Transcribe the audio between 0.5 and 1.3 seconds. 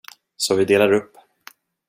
vi delar upp.